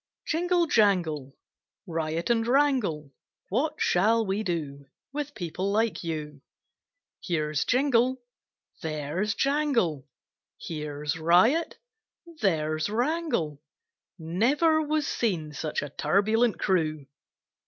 JINGLE, 0.25 0.65
jangle! 0.65 1.37
Riot 1.85 2.31
and 2.31 2.47
wrangle! 2.47 3.11
What 3.49 3.75
shall 3.77 4.25
we 4.25 4.41
do 4.41 4.87
With 5.13 5.35
people 5.35 5.71
like 5.71 6.03
you? 6.03 6.41
Here's 7.23 7.63
Jingle! 7.65 8.19
There's 8.81 9.35
Jangle! 9.35 10.07
Here's 10.59 11.19
Riot! 11.19 11.77
There's 12.41 12.89
Wrangle! 12.89 13.61
Never 14.17 14.81
was 14.81 15.05
seen 15.05 15.53
such 15.53 15.83
a 15.83 15.89
turbulent 15.89 16.57
crew! 16.59 17.05